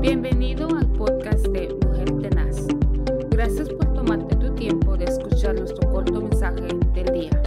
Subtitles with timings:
[0.00, 2.56] Bienvenido al podcast de Mujer Tenaz.
[3.28, 7.42] Gracias por tomarte tu tiempo de escuchar nuestro corto mensaje del día.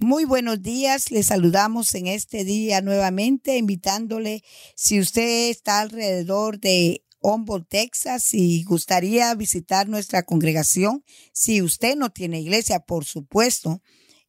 [0.00, 4.42] Muy buenos días, les saludamos en este día nuevamente, invitándole,
[4.76, 11.02] si usted está alrededor de Humboldt, Texas, y gustaría visitar nuestra congregación,
[11.32, 13.80] si usted no tiene iglesia, por supuesto,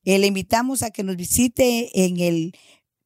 [0.05, 2.53] eh, le invitamos a que nos visite en el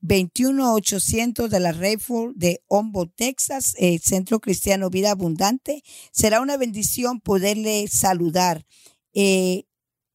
[0.01, 5.83] 21800 de la Rayford de Humboldt, Texas, el Centro Cristiano Vida Abundante.
[6.11, 8.65] Será una bendición poderle saludar.
[9.13, 9.65] Eh,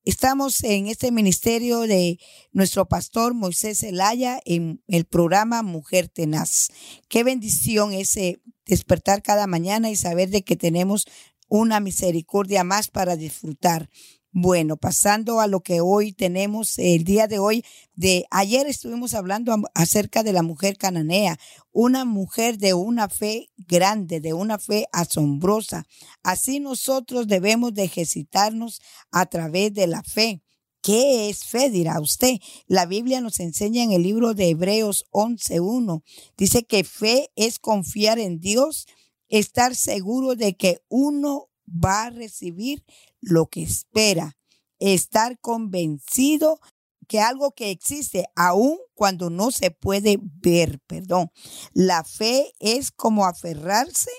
[0.04, 2.18] estamos en este ministerio de
[2.52, 6.68] nuestro pastor Moisés Zelaya en el programa Mujer Tenaz.
[7.09, 11.06] Qué bendición ese despertar cada mañana y saber de que tenemos
[11.48, 13.90] una misericordia más para disfrutar.
[14.34, 19.54] Bueno, pasando a lo que hoy tenemos, el día de hoy, de ayer estuvimos hablando
[19.74, 21.38] acerca de la mujer cananea,
[21.70, 25.84] una mujer de una fe grande, de una fe asombrosa.
[26.23, 30.40] Así nosotros debemos de ejercitarnos a través de la fe.
[30.80, 31.68] ¿Qué es fe?
[31.68, 32.38] Dirá usted.
[32.66, 36.02] La Biblia nos enseña en el libro de Hebreos 11.1.
[36.38, 38.87] Dice que fe es confiar en Dios,
[39.29, 42.84] estar seguro de que uno va a recibir
[43.20, 44.37] lo que espera,
[44.78, 46.60] estar convencido
[47.09, 51.30] que algo que existe aún cuando no se puede ver, perdón.
[51.73, 54.10] La fe es como aferrarse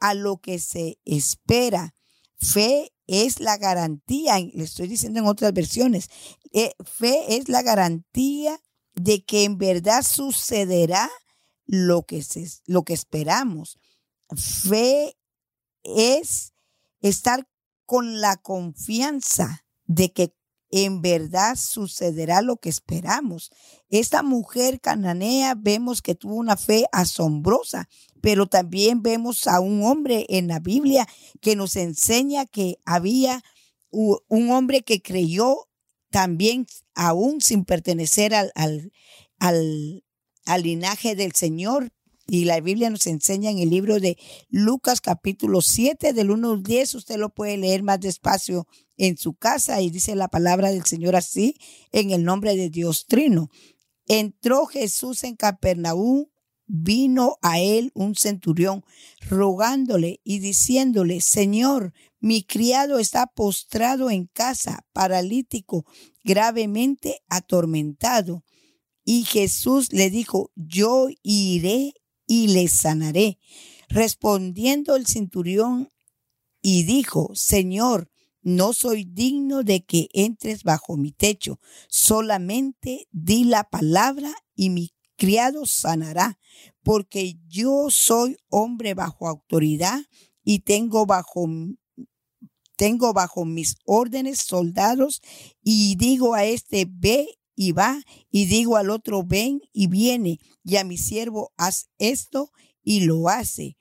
[0.00, 1.94] a lo que se espera.
[2.36, 6.08] Fe es la garantía, le estoy diciendo en otras versiones,
[6.52, 8.60] eh, fe es la garantía
[8.94, 11.10] de que en verdad sucederá
[11.66, 13.78] lo que, se, lo que esperamos.
[14.36, 15.16] Fe
[15.84, 16.51] es
[17.02, 17.46] estar
[17.84, 20.34] con la confianza de que
[20.70, 23.50] en verdad sucederá lo que esperamos.
[23.90, 27.88] Esta mujer cananea vemos que tuvo una fe asombrosa,
[28.22, 31.06] pero también vemos a un hombre en la Biblia
[31.42, 33.42] que nos enseña que había
[33.90, 35.68] un hombre que creyó
[36.10, 38.52] también aún sin pertenecer al,
[39.38, 41.92] al, linaje del Señor,
[42.32, 44.16] y la Biblia nos enseña en el libro de
[44.48, 46.94] Lucas capítulo 7 del 1 al 10.
[46.94, 48.66] Usted lo puede leer más despacio
[48.96, 51.56] en su casa y dice la palabra del Señor así
[51.90, 53.50] en el nombre de Dios Trino.
[54.06, 56.24] Entró Jesús en Capernaum,
[56.66, 58.82] vino a él un centurión
[59.28, 65.84] rogándole y diciéndole, Señor, mi criado está postrado en casa, paralítico,
[66.24, 68.42] gravemente atormentado.
[69.04, 71.92] Y Jesús le dijo, yo iré
[72.32, 73.38] y le sanaré.
[73.90, 75.90] Respondiendo el centurión
[76.62, 78.10] y dijo, Señor,
[78.40, 81.60] no soy digno de que entres bajo mi techo,
[81.90, 86.38] solamente di la palabra y mi criado sanará,
[86.82, 90.00] porque yo soy hombre bajo autoridad
[90.42, 91.46] y tengo bajo
[92.76, 95.20] tengo bajo mis órdenes soldados
[95.62, 100.76] y digo a este ve y va, y digo al otro, ven y viene, y
[100.76, 102.50] a mi siervo, haz esto,
[102.82, 103.76] y lo hace.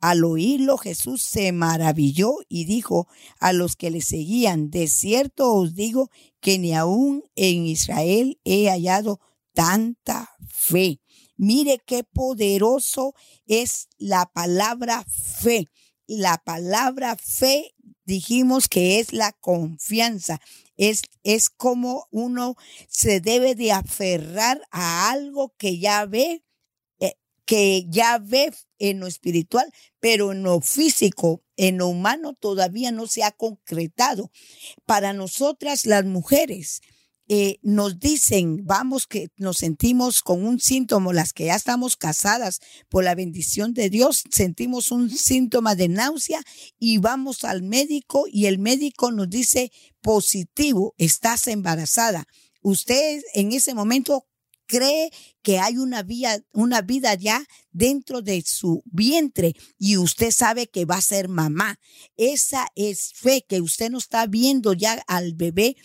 [0.00, 3.08] Al oírlo Jesús se maravilló y dijo
[3.40, 6.10] a los que le seguían, de cierto os digo
[6.40, 9.20] que ni aún en Israel he hallado
[9.54, 11.00] tanta fe.
[11.36, 13.14] Mire qué poderoso
[13.46, 15.66] es la palabra fe.
[16.06, 17.74] La palabra fe
[18.06, 20.40] dijimos que es la confianza.
[20.76, 22.56] Es, es como uno
[22.88, 26.42] se debe de aferrar a algo que ya ve,
[27.00, 27.14] eh,
[27.44, 33.06] que ya ve en lo espiritual, pero en lo físico, en lo humano todavía no
[33.06, 34.30] se ha concretado.
[34.86, 36.80] Para nosotras las mujeres,
[37.28, 42.60] eh, nos dicen, vamos, que nos sentimos con un síntoma, las que ya estamos casadas
[42.88, 46.40] por la bendición de Dios, sentimos un síntoma de náusea
[46.78, 52.26] y vamos al médico y el médico nos dice positivo, estás embarazada.
[52.62, 54.26] Usted en ese momento
[54.66, 55.10] cree
[55.42, 60.84] que hay una vida, una vida ya dentro de su vientre y usted sabe que
[60.84, 61.78] va a ser mamá.
[62.16, 65.76] Esa es fe que usted no está viendo ya al bebé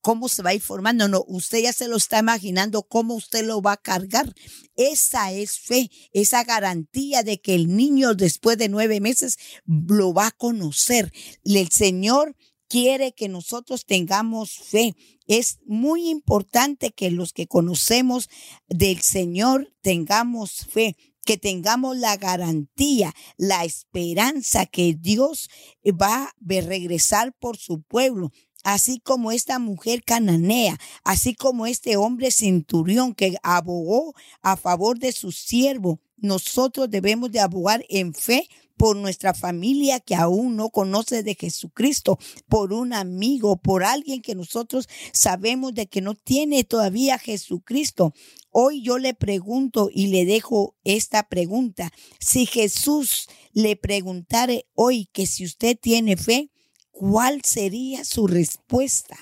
[0.00, 1.08] cómo se va a ir formando.
[1.08, 4.34] No, usted ya se lo está imaginando cómo usted lo va a cargar.
[4.76, 10.28] Esa es fe, esa garantía de que el niño después de nueve meses lo va
[10.28, 11.12] a conocer.
[11.44, 12.36] El Señor
[12.68, 14.96] quiere que nosotros tengamos fe.
[15.26, 18.28] Es muy importante que los que conocemos
[18.68, 25.48] del Señor tengamos fe que tengamos la garantía, la esperanza que Dios
[25.84, 28.30] va a regresar por su pueblo,
[28.64, 35.12] así como esta mujer cananea, así como este hombre centurión que abogó a favor de
[35.12, 36.00] su siervo.
[36.16, 42.18] nosotros debemos de abogar en fe por nuestra familia que aún no conoce de Jesucristo,
[42.48, 48.14] por un amigo, por alguien que nosotros sabemos de que no tiene todavía Jesucristo.
[48.50, 51.92] Hoy yo le pregunto y le dejo esta pregunta.
[52.20, 56.50] Si Jesús le preguntare hoy que si usted tiene fe,
[56.94, 59.18] ¿cuál sería su respuesta?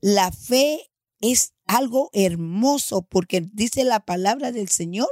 [0.00, 0.90] La fe
[1.20, 5.08] es algo hermoso porque dice la palabra del Señor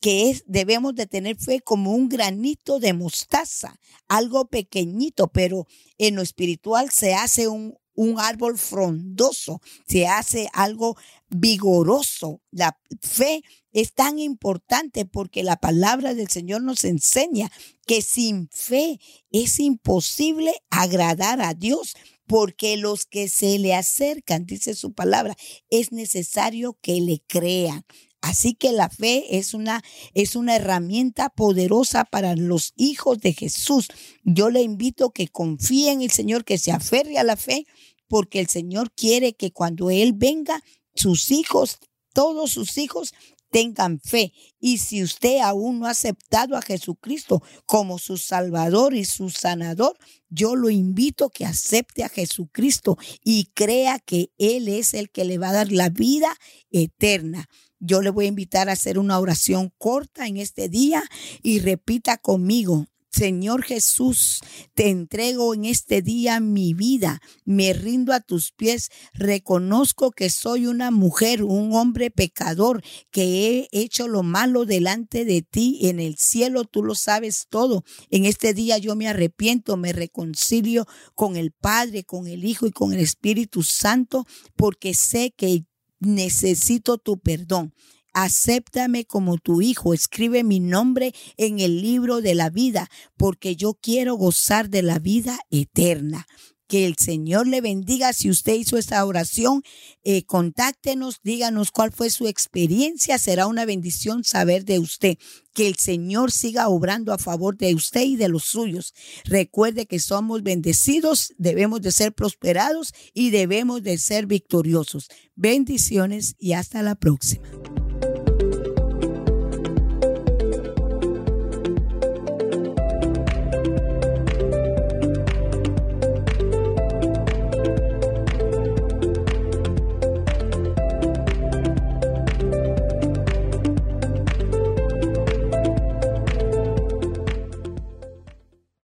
[0.00, 3.78] que es debemos de tener fe como un granito de mostaza,
[4.08, 5.66] algo pequeñito, pero
[5.98, 10.96] en lo espiritual se hace un, un árbol frondoso, se hace algo
[11.28, 12.40] vigoroso.
[12.50, 17.50] La fe es tan importante porque la palabra del Señor nos enseña
[17.86, 21.94] que sin fe es imposible agradar a Dios
[22.26, 25.36] porque los que se le acercan, dice su palabra,
[25.70, 27.84] es necesario que le crean.
[28.22, 29.82] Así que la fe es una,
[30.14, 33.88] es una herramienta poderosa para los hijos de Jesús.
[34.22, 37.66] Yo le invito que confíe en el Señor, que se aferre a la fe,
[38.06, 40.62] porque el Señor quiere que cuando Él venga,
[40.94, 41.80] sus hijos,
[42.12, 43.12] todos sus hijos,
[43.52, 44.32] tengan fe.
[44.58, 49.96] Y si usted aún no ha aceptado a Jesucristo como su Salvador y su sanador,
[50.30, 55.38] yo lo invito que acepte a Jesucristo y crea que Él es el que le
[55.38, 56.34] va a dar la vida
[56.70, 57.46] eterna.
[57.78, 61.02] Yo le voy a invitar a hacer una oración corta en este día
[61.42, 64.40] y repita conmigo, Señor Jesús,
[64.72, 70.66] te entrego en este día mi vida, me rindo a tus pies, reconozco que soy
[70.66, 76.16] una mujer, un hombre pecador, que he hecho lo malo delante de ti en el
[76.16, 77.84] cielo, tú lo sabes todo.
[78.08, 82.72] En este día yo me arrepiento, me reconcilio con el Padre, con el Hijo y
[82.72, 84.26] con el Espíritu Santo,
[84.56, 85.66] porque sé que
[86.00, 87.74] necesito tu perdón
[88.12, 93.74] acéptame como tu hijo, escribe mi nombre en el libro de la vida, porque yo
[93.74, 96.26] quiero gozar de la vida eterna.
[96.72, 98.14] Que el Señor le bendiga.
[98.14, 99.62] Si usted hizo esta oración,
[100.04, 103.18] eh, contáctenos, díganos cuál fue su experiencia.
[103.18, 105.18] Será una bendición saber de usted.
[105.52, 108.94] Que el Señor siga obrando a favor de usted y de los suyos.
[109.24, 115.10] Recuerde que somos bendecidos, debemos de ser prosperados y debemos de ser victoriosos.
[115.34, 117.42] Bendiciones y hasta la próxima.